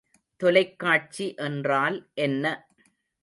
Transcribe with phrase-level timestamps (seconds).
[0.41, 1.97] தொலைக்காட்சி என்றால்
[2.13, 2.45] என்ன?